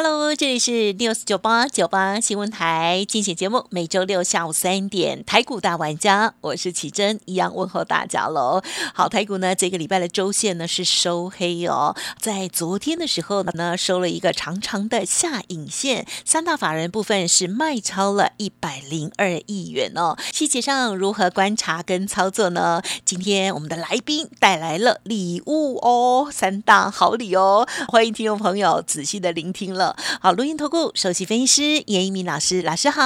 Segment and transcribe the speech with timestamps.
[0.00, 8.62] Hello，这里是 News 九八九八新闻台精选节目，每周六下午三点台股大玩家，我是启珍，一样问候大家喽。
[8.94, 20.16] 好，台股呢这个礼拜的周线呢是收黑哦，在昨天的时候呢收了一个长长的下影线，三大法人部分是卖超了一百零二亿元哦。
[20.32, 22.80] 细节上如何观察跟操作呢？
[23.04, 29.87] 今天我们的来宾带来了礼物哦，三大好礼哦，欢迎听众朋友仔细的聆听了。
[30.22, 33.02] 好，录音投顾首席分析师严一鸣老师，老师好。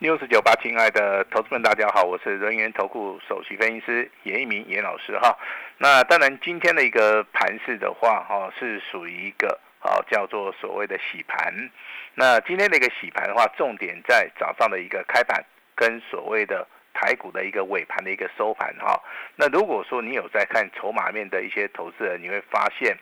[0.00, 5.34] 六四九八，亲爱的投资们，大家好，我是人源投顾首席分析师严一鸣严老师哈。
[5.78, 11.70] 那当然，今天的一个盘势的话，哈是属于一个啊叫做所谓的洗盘。
[12.14, 15.42] 那今天的一个洗盘的话，重点在早上的一个开盘
[15.74, 18.98] 跟所谓的台股的一个尾盘的一个收盘哈。
[19.36, 22.96] 那如果说你有在看筹码面的一些投资人，你会发现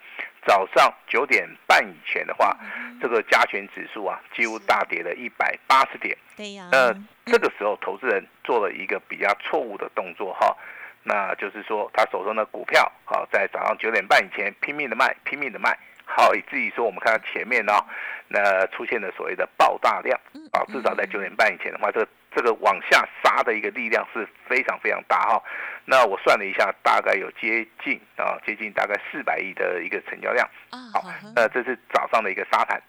[0.45, 2.57] 早上九点半以前的话，
[3.01, 6.17] 这个加权指数啊几乎大跌了一百八十点。
[6.35, 6.93] 对呀、那
[7.27, 10.57] 这个时候，投资人做了一个比较错误的动作哈，
[11.05, 17.75] 那就是说他手中的股票好在早上九点半以前拼命的卖，拼命的卖，好，以至于说我们看到前面呢、
[18.29, 20.19] 那出现了所谓的爆大量
[20.53, 25.43] 啊，至少在九点半以前的话，这个这个往下杀的一个力量是非常非常大哈。
[25.85, 30.49] 那我算了一下，大概有接近啊，接近大概四百亿的一个成交量。
[30.71, 31.03] 啊，好，
[31.35, 32.81] 那这是早上的一个沙盘，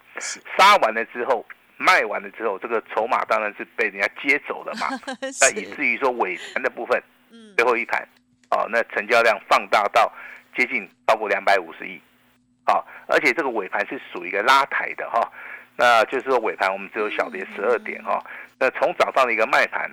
[0.58, 1.46] 杀完了之后，
[1.78, 4.88] 卖完了之后，这个筹码当然是被人家接走了嘛。
[5.42, 7.56] 那以至于说尾盘的部分，嗯。
[7.58, 8.08] 最后一盘，
[8.52, 10.12] 哦，那成交量放大到
[10.56, 12.00] 接近超过两百五十亿，
[12.66, 15.32] 好，而且这个尾盘是属于一个拉抬的哈，
[15.76, 18.24] 那就是说尾盘我们只有小跌十二点哈，
[18.60, 19.90] 那从早上的一个卖盘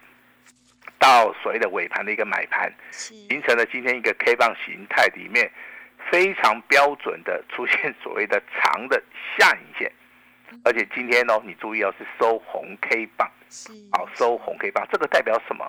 [0.99, 5.51] 到所谓的尾盘的一个买盘，形成了今天一个 K 棒形态里面
[6.11, 9.03] 非常标准的出现所谓的长的
[9.39, 9.91] 下影线，
[10.65, 13.31] 而且今天哦，你注意哦，是收红 K 棒。
[13.53, 15.69] 是好，收红 K 棒，这个代表什么？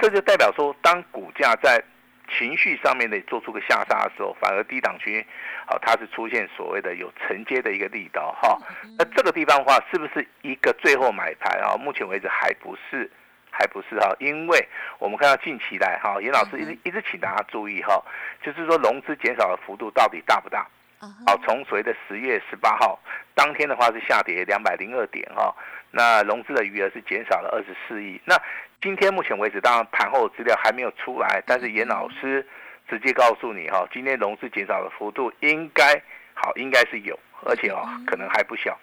[0.00, 1.82] 这就代表说，当股价在
[2.28, 5.24] 情绪上面的做出个下杀的时候，反而低档区，
[5.66, 8.58] 好，它是出现所谓的有承接的一个力道哈。
[8.98, 11.76] 那这个地方的话，是不是一个最后买盘啊？
[11.76, 13.10] 目前为止还不是，
[13.50, 18.02] 还不是哈，因为我们看到近期来哈，严老师一直一直请大家注意哈，
[18.42, 20.66] 就是说融资减少的幅度到底大不大？
[20.98, 22.98] 啊好，从所谓的十月十八号
[23.34, 25.54] 当天的话是下跌两百零二点哈，
[25.90, 28.18] 那融资的余额是减少了二十四亿。
[28.24, 28.34] 那
[28.82, 32.46] 今天目前为止，当然盘后资料还没有出来，但是严老师
[32.88, 36.00] 直接告诉你哈，今天融资减少的幅度应该
[36.34, 38.78] 好，应该是有，而且哦可能还不小。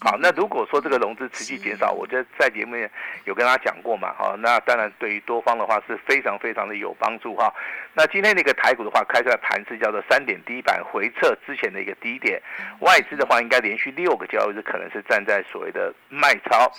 [0.00, 2.88] 好，那如果说这个融资持续减少，我这在节目里
[3.26, 7.52] 有跟大家讲过嘛，哈，那当然对于多方的话是非常非常的有帮助哈。
[7.92, 12.40] 那今天那个台股的话，开出来盘是叫做三点低板回撤之前的一个低点，
[12.80, 16.72] 外资的话应该连续六个交易日可能是站在所谓的卖超，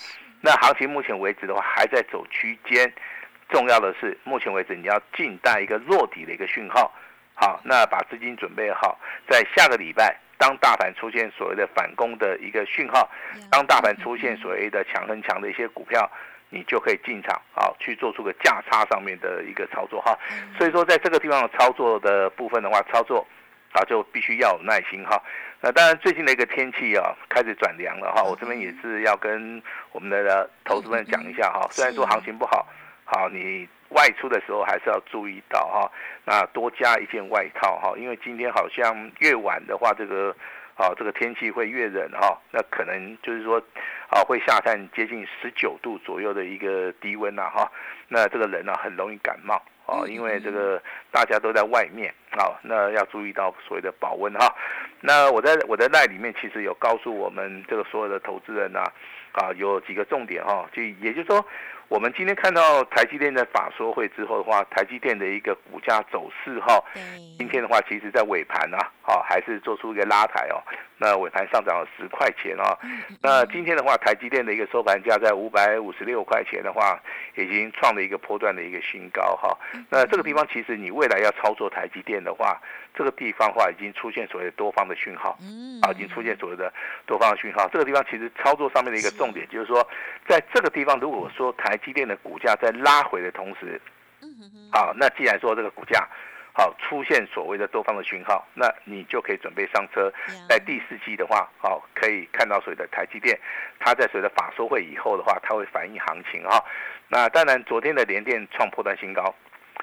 [0.46, 2.92] 那行情目前为止的话还在走区间，
[3.48, 6.92] 重要的是目前为止你要静待一个落底的一个讯号，
[7.34, 8.96] 好，那把资金准备好，
[9.28, 10.16] 在下个礼拜。
[10.38, 13.10] 当大盘出现所谓的反攻的一个讯号，
[13.50, 16.08] 当大盘出现所谓的强很强的一些股票，
[16.50, 20.16] 你就可以进场好，去做出个价差上面的一个操作哈。
[20.56, 23.26] 所以说，在这个地方的操作的部分的话，操作
[23.72, 25.22] 啊就必须要有耐心哈。
[25.60, 29.60] 那当然，最近的一个天气啊开始转凉了哈，我这边也是要跟
[29.90, 31.66] 我们的投资们讲一下哈。
[31.70, 32.66] 虽然说行情不好，
[33.04, 35.90] 好你外出的时候还是要注意到哈，
[36.24, 40.30] 那多加一件外套哈，因为今天好像越晚的话，这个
[40.76, 43.58] 啊这个天气会越冷哈，那可能就是说
[44.10, 47.72] 啊会下探接近十九度左右的一个低温呐哈，
[48.08, 49.60] 那这个人呢、很容易感冒。
[49.86, 52.12] 啊，因为这个大家都在外面
[52.44, 54.54] 啊、那要注意到所谓的保温哈。
[55.00, 58.80] 那我在我的赖里面其实有告诉我们这个所有的投资人呐、
[59.32, 61.44] 啊，有几个重点哈、就也就是说，
[61.88, 67.02] 我们今天看到台积电在法说会之后的话，台积电的一个股价走势哈、对，
[67.38, 70.62] 今天的话，其实在尾盘啊，好、还是做出一个拉抬哦。
[70.98, 72.74] 那尾盘上涨了十块钱啊。
[73.20, 76.98] 那今天的话，台积电的一个收盘价在五百五十六块钱的话，
[77.34, 79.54] 已经创了一个波段的一个新高哈。
[79.90, 82.60] 那这个地方其实你未来要操作台积电的话，
[82.92, 85.38] 这个地方的话已经出现所谓的多方的讯号，
[85.82, 86.70] 啊，已经出现所谓的
[87.06, 87.68] 多方的讯号。
[87.72, 89.88] 这个地方其实操作上面的一个重点就是说，
[90.26, 93.80] 在这个地方如果说台积电的股价在拉回的同时，
[94.20, 94.28] 嗯
[94.72, 96.04] 好，那既然说这个股价。
[96.58, 100.10] 好，出现所谓的多方的讯号，那你就可以准备上车。
[100.48, 103.38] 在第四季的话，好，可以看到所谓的台积电，
[103.78, 106.64] 它在随着法说会以后的话，它会反映行情哈。
[107.08, 109.34] 那当然，昨天的联电创破断新高，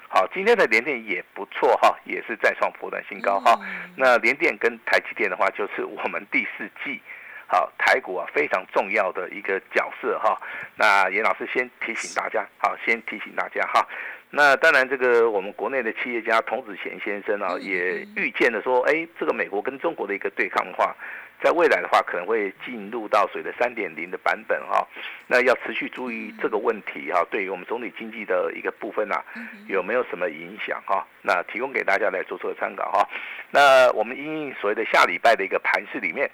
[0.10, 3.60] 好，今天的联电也不错哈，也是再创破断新高哈。
[3.96, 7.02] 那联电跟台积电的话，就是我们第四季
[7.48, 10.40] 好台股啊非常重要的一个角色哈。
[10.76, 13.88] 那严老师先提醒大家，好，先提醒大家哈。
[14.36, 20.96] 那当然，这个我们国内的企业家童子贤先生啊，也预见了说，哎，这个美国跟中国的一个对抗的话，
[21.44, 24.88] 在未来的话可能会进入到水的三点零的版本哈。
[25.28, 29.22] 那要持续注意这个问题哈，对于我们总体经济的一个部分呐，
[29.68, 31.06] 有没有什么影响哈？
[31.22, 33.10] 那提供给大家来做做参考哈。
[33.52, 36.32] 那我们因所谓的下礼拜的一个盘市里面，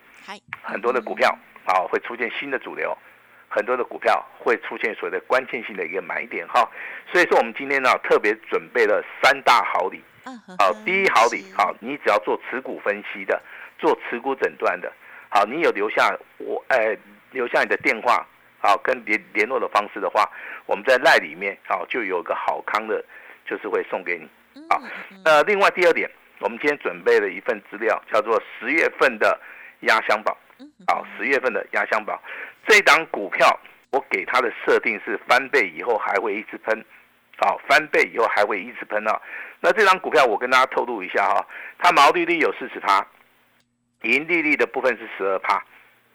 [0.62, 1.36] 很多的股票
[1.66, 2.96] 啊会出现新的主流。
[3.52, 6.70] 很多的股票会出现所谓的关键性的一个买点哈，
[7.12, 10.04] 所以说我们今天呢特别准备了三大好礼，
[10.60, 13.42] 好，第一好礼，好，你只要做持股分析的，
[13.80, 14.92] 做持股诊断的，
[15.30, 16.96] 好，你有留下我，哎，
[17.32, 18.26] 留下你的电话，
[18.62, 20.30] 好，跟联联络的方式的话，
[20.66, 23.04] 我们在赖里面，好，就有个好康的，
[23.46, 24.30] 就是会送给你，
[24.70, 24.82] 好，
[25.24, 26.10] 那另外第二点，
[26.40, 29.40] 我们今天准备了一份资料，叫做十月份的
[29.82, 30.38] 压箱宝，
[30.88, 32.22] 好，十月份的压箱宝。
[32.68, 33.58] 这档股票，
[33.92, 36.86] 我给它的设定是翻倍以后还会一直喷，
[37.38, 39.20] 好，翻倍以后还会一直喷啊。
[39.62, 41.48] 那这张股票我跟大家透露一下哈，
[41.78, 43.06] 它毛利率有四十趴，
[44.04, 45.64] 盈利率的部分是十二趴。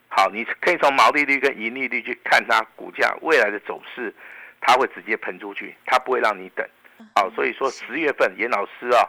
[0.07, 4.13] 好，你可以从毛利率跟盈利率去看它股价未来的走势，
[4.61, 6.65] 它会直接喷出去，它不会让你等。
[7.15, 9.03] 好，所以说十月份严老师啊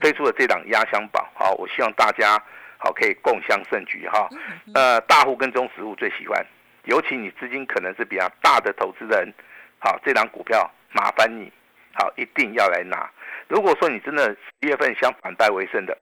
[0.00, 2.40] 推出了这档压箱宝，好，我希望大家
[2.78, 4.28] 好可以共襄盛举哈。
[4.74, 6.46] 呃，大户跟中实户最喜欢。
[6.84, 9.32] 尤其你资金可能是比较大的投资人，
[9.80, 11.50] 好，这档股票麻烦你，
[11.94, 13.10] 好，一定要来拿。
[13.48, 15.98] 如果说你真的十月份想反败为胜的，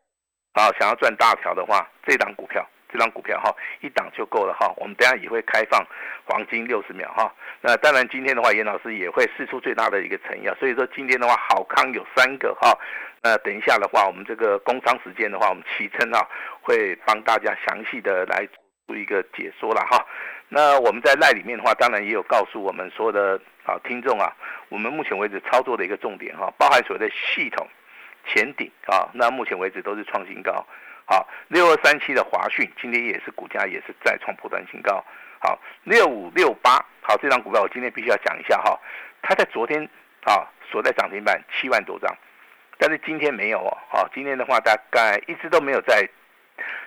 [0.54, 2.62] 好，想要赚大条的话，这档股票，
[2.92, 3.50] 这档股票哈，
[3.80, 4.70] 一档就够了哈。
[4.76, 5.82] 我们等下也会开放
[6.26, 7.32] 黄金六十秒哈。
[7.62, 10.54] 那当然今天的话，严老师也会试出最大的一个诚意啊。
[10.60, 12.76] 所以说今天的话，好康有三个哈。
[13.22, 16.20] 那等一下的话，我们这个工商时间的话，我们启程啊，
[16.60, 18.46] 会帮大家详细的来
[18.86, 20.04] 做一个解说了哈。
[20.50, 24.30] 那我们在赖里面的话，当然也有告诉我们所有的啊听众啊，
[24.68, 27.66] 我们目前为止操作的一个重点哈，包含所谓的系统
[28.26, 30.64] 前顶啊，那目前为止都是创新高。
[31.04, 35.04] 好，六二三七的华讯今天也是股价也是再创破断新高。
[35.40, 38.78] 好，六五六八好，这张股票我今天必须要讲一下哈，
[39.20, 39.82] 它在昨天
[40.24, 42.16] 啊锁在涨停板七万多张，
[42.78, 43.76] 但是今天没有哦。
[43.90, 46.08] 好，今天的话大概一直都没有在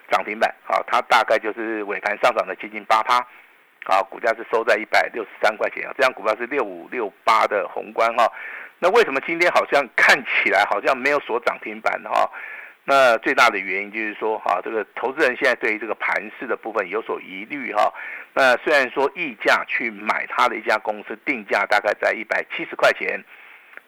[0.10, 0.54] 涨停板。
[0.64, 3.18] 好，它大概就是尾盘上涨了接近八趴。
[3.88, 8.26] 啊，股价是收在一百六十三块钱啊，这张股票是六五六八的宏观哈。
[8.80, 12.30] 那为什么今天好像看起来好像没有锁涨停板哈？
[12.84, 17.92] 那最大的原因就是说哈，这个投资人现在对于这个盘势的部分有所疑虑哈。
[18.34, 23.24] 那虽然说溢价去买它的一家公司定价大概在一百七十块钱，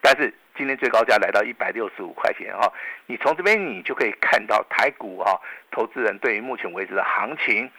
[0.00, 2.72] 但是今天最高价来到一百六十五块钱哈。
[3.06, 7.70] 你从这边你就可以看到台股哈，投资人对于目前为止的行情。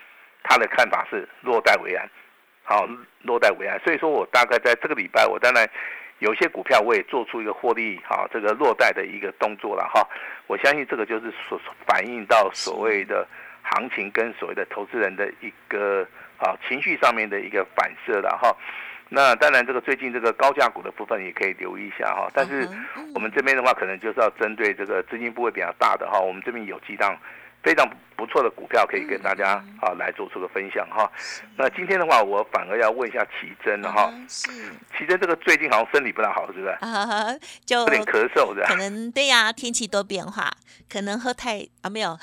[0.41, 2.09] 他的看法是落袋为安，
[2.63, 2.88] 好
[3.23, 3.77] 落袋为安。
[3.81, 5.69] 所以说我大概在这个礼拜，我当然
[6.19, 10.08] 有些股票我也做出一个获利，好这个落袋的一个动作了哈。
[10.48, 13.27] 我相信这个就是所反映到所谓的
[13.63, 18.55] 行情跟所谓的投资人的一个啊情绪上面的一个反射了哈。
[19.10, 22.29] 那当然这个最近这个高价股的部分也可以留意一下哈。
[22.34, 22.67] 但是
[23.15, 27.17] 我们这边的话，可能就是要针对这个资金部位比较大的哈，我们这边有几档。
[27.62, 27.86] 非常
[28.19, 31.09] 不错的股票可以跟大家啊来做出个分享哈。
[31.55, 34.11] 那今天的话，我反而要问一下奇珍了哈。
[34.27, 34.51] 是。
[34.97, 36.67] 奇珍这个最近好像身体不太好，是不是？
[36.81, 37.33] 啊，
[37.65, 38.65] 就有点咳嗽的。
[38.67, 40.51] 可能对呀，天气多变化，
[40.91, 42.13] 可能喝太啊没有，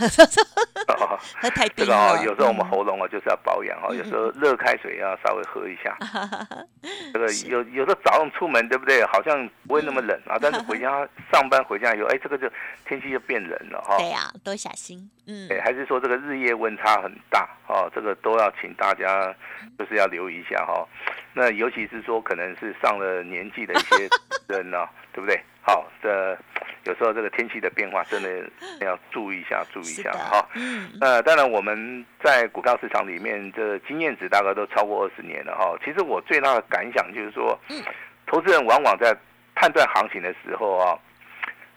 [1.40, 2.12] 喝太冰了。
[2.12, 5.96] 这个有时候我们喉咙啊就是要保养哈，有时候热开水要稍微喝一下。
[7.14, 9.02] 这个有有时候早上出门对不对？
[9.06, 12.50] 好像不会那么冷啊，但是回家 上班回家以后，哎，这个就
[12.86, 13.96] 天气就变冷了哈。
[13.96, 15.08] 对呀，多小心。
[15.28, 19.34] 嗯，还是说这个日夜温差很大哦，这个都要请大家
[19.78, 20.86] 就是要留意一下哈。
[21.32, 24.08] 那尤其是说可能是上了年纪的一些
[24.48, 25.40] 人呢，对不对？
[25.62, 26.38] 好，这
[26.84, 28.48] 有时候这个天气的变化真的
[28.80, 30.48] 要注意一下，注意一下哈。
[30.54, 35.76] 嗯，呃，当然我们在股票市场里面这经验值大概都超过二十年了哈。
[35.84, 37.82] 其实我最大的感想就是说，嗯
[38.26, 39.16] 投资人往往在
[39.54, 40.98] 判断行情的时候啊，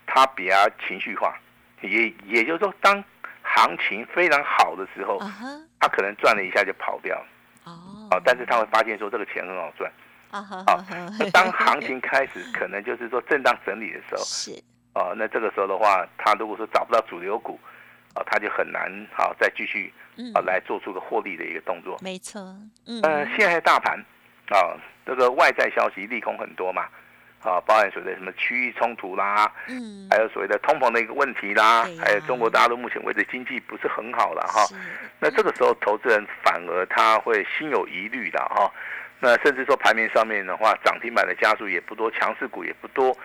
[0.05, 0.55] 他比较
[0.87, 1.35] 情绪化，
[1.81, 3.03] 也也就是说，当
[3.55, 5.19] 行情非常好的时候
[5.79, 7.25] 他可能赚了一下就跑掉了。
[7.65, 9.91] 哦，啊，但是他会发现说这个钱很好赚。
[10.31, 14.51] 啊哈好哈哈，那当行情开始可能就是说震荡整理的时候， 是，
[14.93, 17.59] 啊，那这个时候的话，他如果说找不到主流股，
[18.13, 20.31] 啊，他就很难好再继续嗯。
[20.33, 21.97] 啊，来做出个获利的一个动作。
[22.01, 22.39] 没错，
[22.85, 23.97] 嗯，呃，现在大盘
[24.51, 26.87] 啊，这个外在消息利空很多嘛，
[27.41, 34.65] 啊，包含所谓的什么区域冲突啦，嗯，还有所谓的通膨的一个问题啦啊，还有中国大陆目前为止经济不是很好了哈。
[34.65, 34.75] 是
[35.19, 38.71] 那这个时候，投资人反而他会心有疑虑的哈。
[39.21, 43.17] 那甚至说盘面上面的话，涨停板的家数也不多，强势股也不多，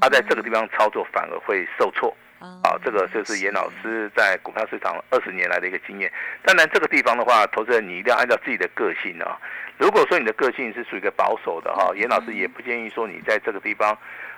[0.00, 2.16] 他在这个地方操作反而会受挫。
[2.42, 6.12] 啊啊，这个就是严老师在股票市场二十年来的一个经验。
[6.44, 9.38] 当然，这个地方的话，投资人你一定要按照自己的个性啊。
[9.78, 13.92] 如果说你的个性是属于一个保守的哈，严老师也不建议说你在这个地方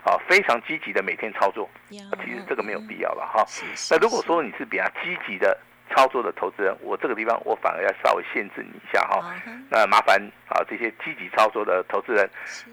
[0.04, 3.42] 啊非常积极的每天操作，呀其实这个没有必要了哈。
[3.90, 5.58] 那如果说你是比较积极的
[5.90, 9.34] 操作的投资人，我这个地方我反而要稍微限制你一下哈
[9.70, 12.28] 那麻烦啊，这些积极操作的投资人，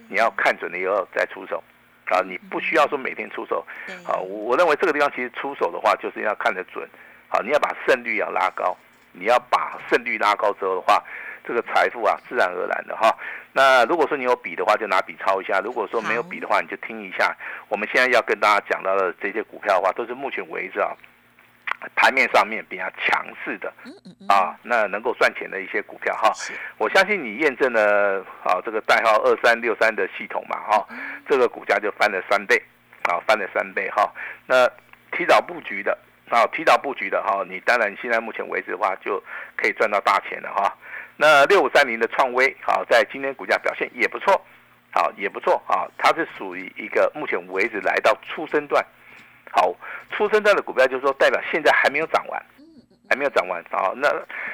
[0.10, 1.64] 你要看准了以后再出手
[2.12, 3.66] 啊，你不需要说每天出手。
[3.88, 6.88] 对好，我我认为这个地方其实出手的话，就是要看得准，
[7.30, 8.76] 好，你要把胜率要拉高，
[9.14, 11.04] 你要把胜率拉高之后的话，
[11.48, 13.16] 这个财富啊，自然而然的哈。
[13.54, 17.36] 那如果说你有笔的话，就拿笔抄一下；如果说没有笔的话，你就听一下。
[17.68, 20.96] 我们现在要跟大家讲到的这些股票的话，都是目前为止啊，
[21.96, 23.74] 盘面上面比较强势的
[24.28, 26.32] 啊，那能够赚钱的一些股票哈。
[26.34, 30.88] 是我相信你验证了啊这个代号二三六三的系统嘛哈，
[31.28, 32.62] 这个股价就翻了三倍，
[33.04, 34.12] 啊翻了三倍哈。
[34.46, 34.68] 那
[35.12, 35.98] 提早布局的
[36.30, 39.22] 啊提早布局的哈，你当然现在目前为止的话就
[39.56, 40.78] 可以赚到大钱了哈。
[41.18, 44.40] 那六五三零的创威啊，在今天股价表现也不错，
[44.92, 48.84] 好也不错啊，它是属于一个目前为止来到初生段，
[49.52, 49.76] 好
[50.12, 52.42] 出生段的股票就是说代表现在还没有涨完。
[53.10, 54.08] 还没有涨完啊、那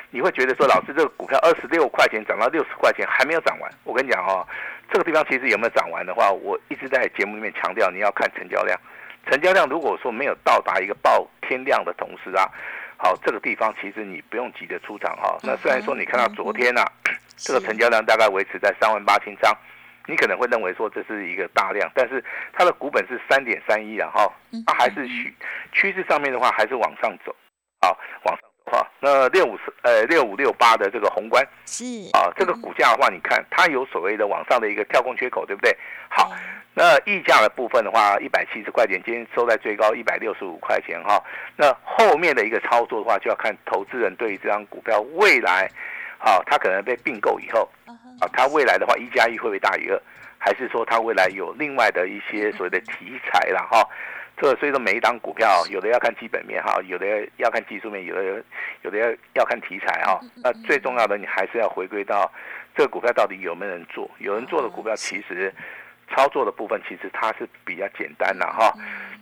[0.10, 3.72] 你会觉得说，老师这个股票二十六块钱涨到六十块钱还没有涨完。
[3.84, 4.44] 我跟你讲哦，
[4.92, 8.76] 这个地方其实有没有涨完的话，我一直在节目里面强调，你要看成交量。
[9.30, 12.50] 成交量如果说没有到达一个爆天量的同时啊，
[12.98, 16.84] 好，这个地方其实你不用急着出场哈、那虽然说你看到昨天啊，
[17.36, 19.56] 这个成交量大概维持在三万八千张，
[20.08, 22.24] 你可能会认为说这是一个大量，但是
[22.54, 24.28] 它的股本是三点三一啊哈，
[24.66, 25.36] 它还是趋
[25.72, 27.36] 趋势上面的话还是往上走，
[27.82, 28.88] 好，往上走哈。
[29.00, 31.84] 那六五呃六五六八的这个宏观是
[32.14, 35.78] 啊，这个股价的话，你看它有所谓的往上的一个跳空缺口，对不对？
[36.10, 36.38] 好，嗯
[36.80, 41.20] 那溢价的部分的话，一百七十块钱，今天收在最高一百六十五块钱哈。
[41.56, 45.68] 那后面的一个操作的话，就要看投资人对于这张股票未来，
[46.20, 47.68] 啊，它可能被并购以后，
[48.20, 50.02] 啊它未来的话一加一会不会大于二，
[50.38, 53.88] 还是说它未来有另外的一些所谓的题材啦哈？
[54.40, 58.44] 这所以说每一档股票，有的要看基本面哈，有的要看技术面，有的
[58.84, 60.20] 有的要要看题材哈。
[60.44, 62.32] 那最重要的，你还是要回归到
[62.76, 64.08] 这个股票到底有没有人做？
[64.20, 65.52] 有人做的股票，其实
[66.10, 68.74] 操作的部分其实它是比较简单的哈。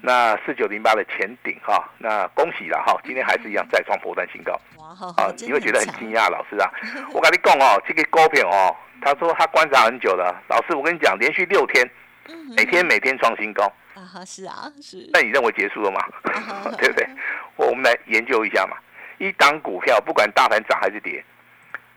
[0.02, 4.54] 那四九零八的前顶哈，那恭喜了哈，今天还是一样再创波段新高。
[4.78, 6.70] 哇好啊，你会觉得很强惊讶，老师啊，
[7.12, 11.90] 我跟你讲哦，这个股票哦，他说他观察很久了，老师，我跟你讲，连续六天，
[12.30, 13.66] 嗯每天每天创新高，
[13.96, 16.00] 啊哈是啊是那你认为结束了吗？
[16.78, 17.08] 对不对？
[17.56, 18.78] 我们来研究一下嘛，
[19.18, 21.24] 一档股票不管大盘涨还是跌，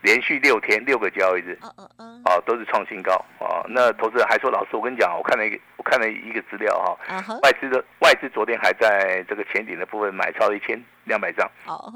[0.03, 3.65] 连续六天六个交易日，哦，都是创新高哦。
[3.69, 11.51] 那投资人还说，老师，我跟你讲，我看了一个，我看了一个资料哈、外资的外资昨天还在这个前顶的部分买超一千两百张。
[11.65, 11.93] 好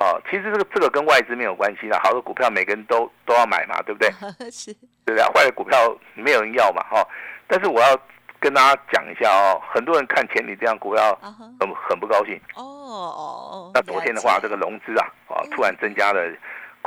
[0.00, 4.08] 哦，其实这个这个跟外资没有关系啦，好的股票每个人都都要买嘛，对不对？
[4.48, 4.72] 是
[5.04, 5.24] 对不对？
[5.34, 5.76] 坏的股票
[6.14, 7.04] 没有人要嘛，哈、
[7.48, 7.98] 但是我要
[8.38, 11.18] 跟大家讲一下哦，很多人看前你这样股票
[11.58, 12.40] 很很不高兴。
[12.54, 16.22] 哦哦那昨天的话，这个融资啊，啊，突然增加了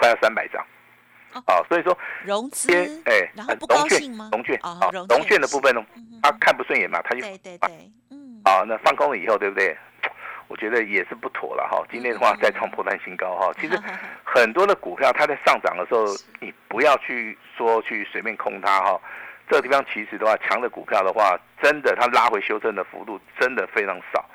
[0.01, 0.60] 快要三百张。
[1.34, 2.74] 哦啊，所以说融资
[3.05, 9.77] 哎，然后不高融券兴吗融券哦啊，融融券的部分呢，嗯哼他看不顺眼嘛，他就对对对嗯啊，那放空了以后，对不对？
[10.50, 11.81] 我觉得也是不妥了哈。
[11.89, 13.50] 今天的话再创破断新高哈。
[13.62, 13.79] 其实
[14.25, 16.03] 很多的股票它在上涨的时候，
[16.41, 19.00] 你不要去说去随便空它哈。
[19.50, 24.29] 这个地方其实的话，强的股票的话，真的它拉回修正的幅度真的非常少，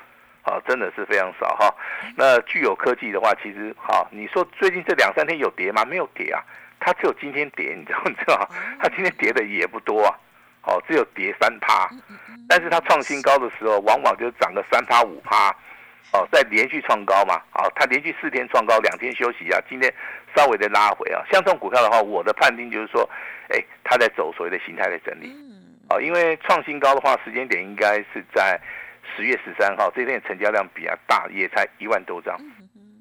[0.47, 1.75] 啊，真的是非常少哈。
[2.15, 5.83] 那具有科技的话，其实哈，你说最近这两三天有跌吗？
[5.85, 6.41] 没有跌啊，
[6.79, 8.47] 它只有今天跌，你知道 你知道吗？
[8.79, 10.15] 它今天跌的也不多啊。
[10.63, 11.89] 哦，只有跌三趴，
[12.49, 15.47] 但是它创新高的时候，往往就涨个三趴五趴，
[16.11, 19.89] 哦，再连续创高嘛，哦，它连续四天创高，两天休息啊，今天
[20.35, 23.09] 稍微的拉回啊，像这种股票的话，我的判定就是说，
[23.47, 25.33] 哎，它在走所谓的形态的整理，
[25.89, 28.59] 哦，因为创新高的话，时间点应该是在
[29.15, 32.37] 十月十三号，这天成交量比较大，也才一万多张。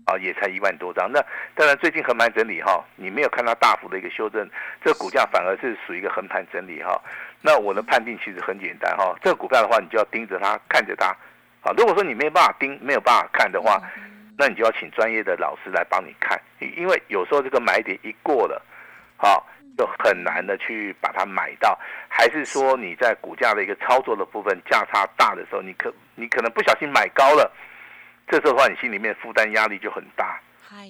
[0.06, 1.10] 啊，也才一万多张。
[1.10, 1.20] 那
[1.56, 4.48] 当然，最近横盘整理哈，你没有看到大幅的一个修正，
[4.84, 6.96] 这股价反而是属于一个横盘整理哈。
[7.40, 11.06] 那我的判定其实很简单哈，这个股票的话，你就要盯着它，看着它。
[11.62, 13.82] 啊，如果说你没有办法盯，没有办法看的话，
[14.38, 18.62] 那你就要请专业的老师来帮你看，因为有时候这个买点一过了，
[19.16, 19.42] 啊，
[19.76, 21.78] 就很难的去把它买到。
[22.09, 27.50] 还是说你在股价的一个操作的部分价差大的时候，你可你可能不小心买高了。
[28.28, 30.40] 这时候的话，你心里面负担压力就很大，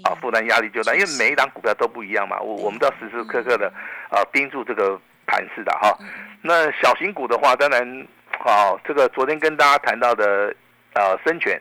[0.04, 2.40] 啊，负担压力就大，因为每一档股票都不一样嘛。
[2.40, 3.66] 我我们都要时时刻刻的
[4.08, 5.94] 啊盯住这个盘势的哈。
[6.40, 8.06] 那小型股的话，当然，
[8.38, 10.54] 好，这个昨天跟大家谈到的
[10.94, 11.60] 呃深全，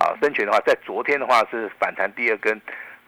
[0.00, 2.60] 啊深全的话，在昨天的话是反弹第二根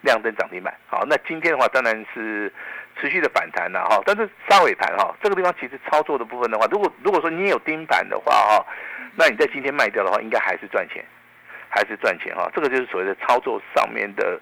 [0.02, 0.72] 亮灯涨停板。
[0.86, 2.52] 好，那今天的话当然是
[3.00, 4.00] 持续的反弹了哈。
[4.04, 8.66] 但是杀尾盘哈，这个地方其实操作的部分的话，如果如果说你也有盯盘的话哈，
[9.16, 11.04] 那你在今天卖掉的话，应该还是赚钱。
[11.76, 14.38] 还是赚钱哈，这个就是所谓的操作上面的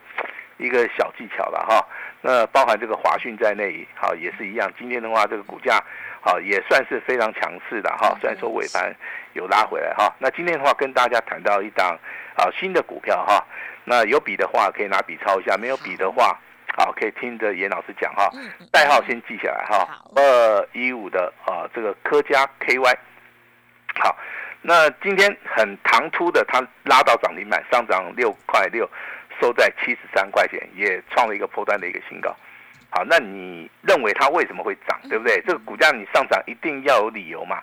[0.59, 1.82] 一个小技巧了哈。
[2.21, 4.71] 那包含这个华讯在内，好也是一样。
[4.78, 5.82] 今天的话，这个股价
[6.21, 8.14] 好也算是非常强势的哈。
[8.21, 8.94] 虽然说尾盘
[9.32, 10.14] 有拉回来哈。
[10.18, 11.99] 那今天的话，跟大家谈到一档
[12.37, 13.42] 啊新的股票哈。
[13.85, 16.38] 那有笔的话可以拿笔抄一下，没有笔的话
[16.76, 18.31] 好可以听着严老师讲哈。
[18.71, 19.88] 代号先记下来哈。
[20.17, 22.97] 二一五的啊这个科家 KY
[24.00, 24.17] 好。
[24.64, 28.88] 那今天很唐突的，它拉到涨停板，上涨六块六，
[29.41, 32.33] 收在七十三块钱，也创了一个破断的一个新高。
[32.88, 35.43] 好，那你认为它为什么会涨，对不对？
[35.45, 37.61] 这个股价你上涨一定要有理由嘛，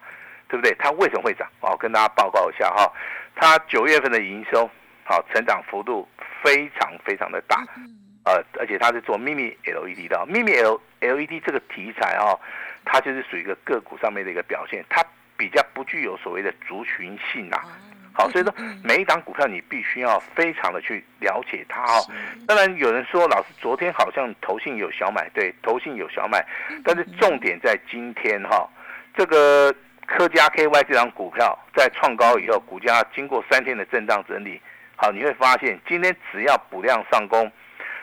[0.50, 0.76] 对不对？
[0.78, 1.48] 它为什么会涨？
[1.62, 2.92] 我跟大家报告一下哈，
[3.34, 4.70] 它九月份的营收
[5.06, 6.06] 好，成长幅度
[6.44, 7.64] 非常非常的大，
[8.26, 12.40] 呃，而且它是做秘密 LED 的，秘密 L LED 这个题材哦，
[12.86, 15.04] 它就是属于一个个股上面的一个表现，它。
[15.40, 17.64] 比较不具有所谓的族群性啊，
[18.12, 22.06] 好，所以说每一档股票你必须要非常的去了解它哦。
[22.46, 26.46] 当然有人说，老师昨天好像投信有小买，对，投信有小买，
[26.84, 28.70] 但是重点在今天哈，
[29.16, 29.74] 这个
[30.06, 34.62] 科嘉 KY 这张股票在创高以后，股价经过三天的震荡整理，
[34.98, 37.50] 好，你会发现今天只要补量上攻，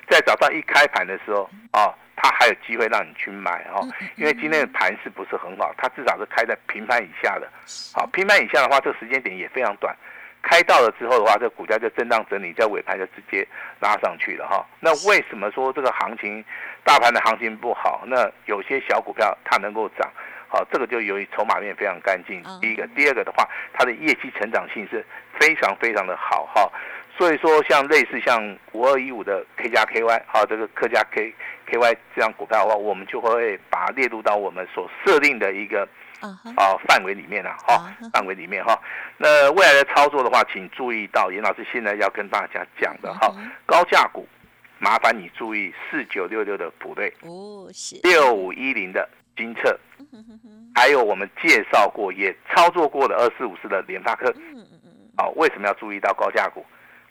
[0.09, 1.95] 在早上一开盘的时候啊。
[2.19, 7.47] 它还有机会让你去买哦，因为今天的盘势不是很好，它至少是开在平盘以下的。
[7.95, 9.95] 好，平盘以下的话，这个时间点也非常短，
[10.43, 13.47] 开到了之后的话，这股价就震荡整理，在尾盘就直接
[13.81, 14.67] 拉上去了哈。
[14.81, 16.43] 那为什么说这个行情，
[16.83, 18.03] 大盘的行情不好？
[18.07, 20.11] 那有些小股票它能够涨，
[20.49, 22.43] 好，这个就由于筹码面非常干净。
[22.63, 25.05] 第一个，第二个的话，它的业绩成长性是
[25.39, 26.73] 非常非常的好哈。
[27.17, 31.35] 所以说，像类似像五二一五的 K 加 KY，好，这个客加 K
[31.67, 35.89] KY 这样股票的话，我们就会把它列入到我们所设定的一个
[36.21, 38.79] 啊范围里面了，哈，范围里面哈。
[39.17, 44.29] 那未来的操作的话，请注意到严老师现在要跟大家讲的哈，高价股，
[44.79, 47.99] 麻烦你注意四九六六的普瑞，哦，是。
[48.03, 49.79] 六五一零的金策，
[50.75, 56.65] 还有我们介绍过也操作过的二四五四的联发科，嗯嗯嗯，好，为什么要注意到高价股？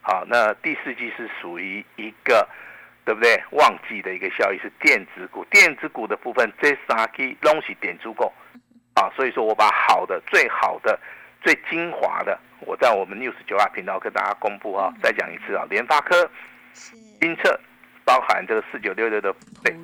[0.08, 2.48] 好，那第四季是属于一个，
[3.04, 3.44] 对不对？
[3.50, 8.32] 旺季的一个效益是电子股，电子股的部分这三基东西点足够，
[8.94, 11.00] 啊，所以说我把好的、最好的、
[11.42, 16.30] 最精华的，我在我们 news 九二频道跟大家公布啊，再讲一次啊，联发科、
[17.20, 17.60] 金策，
[18.04, 19.76] 包含这个四九六六的，对。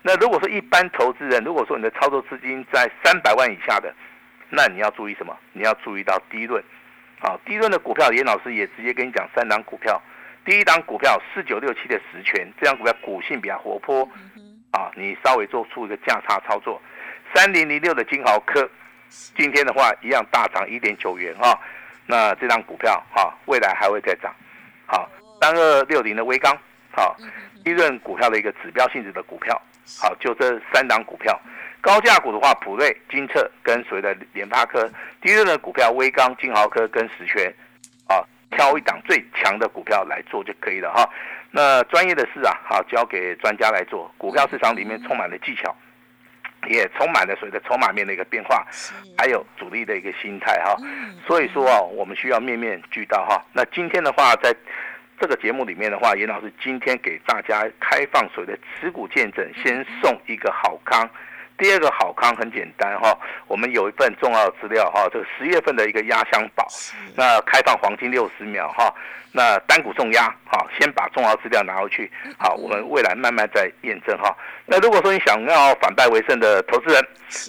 [0.00, 3.94] 那如果说一般投资人，如果说你的操作资金在三百万以下的，
[4.48, 5.36] 那你要注意什么？
[5.52, 6.64] 你要注意到低润。
[7.18, 10.00] 好，第一轮的股票，严老师也直接跟你讲三档股票。
[10.44, 14.08] 第一档股票四九六七的实权，这张股票股性比较活泼，
[14.70, 16.80] 啊，你稍微做出一个价差操作。
[17.34, 18.68] 三零零六的金豪科，
[19.36, 21.58] 今天的话一样大涨一点九元哈。
[22.06, 24.32] 那这张股票哈，未来还会再涨。
[24.86, 26.56] 好，三二六零的微钢，
[26.92, 27.16] 好，
[27.64, 29.60] 第一轮股票的一个指标性质的股票。
[29.98, 31.40] 好，就这三档股票。
[31.86, 34.90] 高价股的话，普瑞、金策跟所谓的联发科；
[35.22, 37.48] 第二的股票，威刚、金豪科跟实权，
[38.08, 38.18] 啊，
[38.50, 41.08] 挑一档最强的股票来做就可以了哈。
[41.52, 44.12] 那专业的事啊，好交给专家来做。
[44.18, 45.72] 股票市场里面充满了技巧，
[46.66, 48.66] 也充满了所谓的筹码面的一个变化，
[49.16, 50.74] 还有主力的一个心态哈。
[51.24, 53.40] 所以说啊，我们需要面面俱到哈。
[53.52, 54.52] 那今天的话，在
[55.20, 61.08] 这个节目里面的话，严老师今天给大家开放所谓的持股见证，先送一个好康。
[61.58, 66.66] 第二个好康很简单哈，我们有一份重要资料哈，这个十月份的一个压箱宝，
[67.14, 68.94] 那开放黄金六十秒哈，
[69.32, 74.36] 那单股重压哈，先把重要资料拿回去，好，我们未来慢慢再验证哈。
[74.66, 77.02] 那如果说你想要反败为胜的投资人，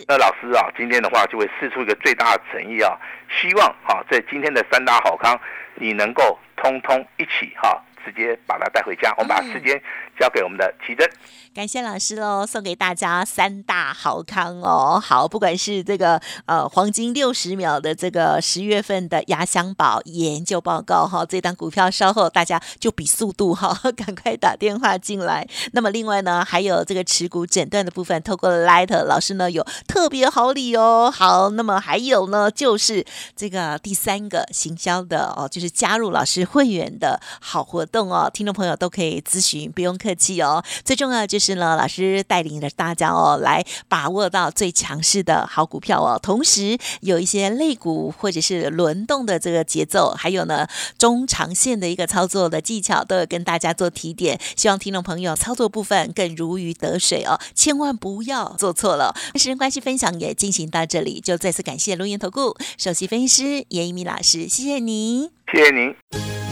[0.08, 2.98] 那老师啊，今天的话就会试出一个最大的诚意啊，
[3.30, 5.38] 希望哈在今天的三大好康，
[5.76, 7.82] 你能够通通一起哈。
[8.06, 9.78] 直接把它带回家，我们把时间
[10.20, 11.08] 交给我们的奇珍。
[11.54, 15.02] 感谢老师喽，送给大家三大好康哦。
[15.04, 25.48] 好，不管是这个呃黄金六十秒的这个十月份的压箱宝研究报告哈，这档股票稍后大家就比速度哈， 赶快打电话进来。
[25.72, 31.12] 那么另外呢，还有这个持股诊断的部分，透过 Light 老师呢有特别好礼哦。
[31.12, 33.04] 好，那么还有呢，就是
[33.36, 38.12] 这个第三个行销的哦，就是加入老师会员的好活动。
[38.12, 40.64] 哦，听众朋友都可以咨询，不用客气哦。
[40.84, 46.20] 最重要就是呢，老师带领着大家哦，来把握到最强势的好股票哦。
[46.22, 50.68] 同时有一些类股或者是轮动的这个节奏，还有呢
[50.98, 54.40] 中长线的一个操作的技巧，都有跟大家做提点。
[54.56, 59.16] 希望听众朋友操作部分更如鱼得水哦，千万不要做错了。
[59.36, 65.96] 时间关系，分享也进行到这里，就再次感谢龙岩投顾首席分析师严一鸣老师，谢谢您，谢谢您。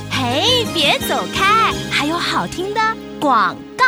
[0.09, 2.79] 嘿，别走开，还有好听的
[3.19, 3.85] 广告。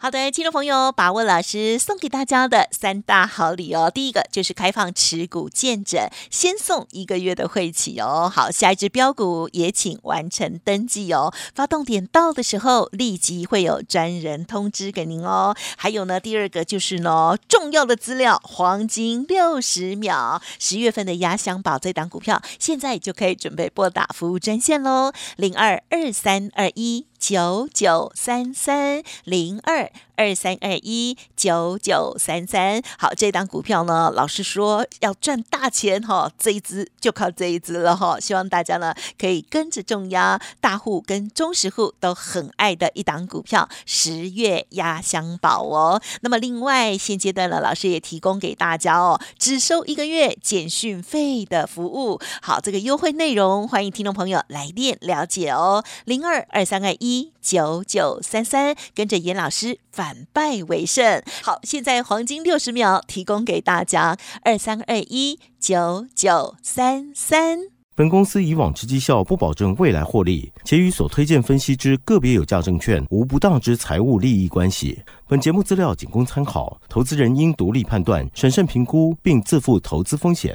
[0.00, 3.90] 好的，听众朋友，把握老师送给大家的三大好礼哦。
[3.92, 8.30] 第一个就是开放持股见证，先送一个月的会期哦。
[8.32, 11.34] 好，下一只标股也请完成登记哦。
[11.52, 15.56] 发动点到的时候，立即会有专人通知给您哦。
[15.76, 27.07] 还有呢，第二个就是呢，重要的资料，黄金六十秒，十月份的压箱宝这档股票，现在就可以准备拨打服务专线喽，零二二三二一。
[27.18, 46.00] 九九三三零二二三二一九九三三，好，这档股票呢，老师说要赚大钱哈，这一支就靠这一支了哈，希望大家呢可以跟着重压，大户跟中实户都很爱的一档股票，十月压箱宝哦。
[46.22, 57.07] 那么另外现阶段呢，老师也提供给大家哦，只收一个月简讯费的服务，好，这个优惠内容欢迎听众朋友来电了解哦，零二二三二一。
[57.08, 61.22] 一九九三三，跟着严老师反败为胜。
[61.42, 67.60] 好，现在黄金六十秒提供给大家，二三二一九九三三。
[67.96, 75.02] 本公司以往之绩效不保证未来获利，且与所推荐分析之个别有价证券无不当之财务利益关系。
[75.26, 80.54] 本节目资料仅供参考，投资人应独立判断、审慎评估，并自负投资风险。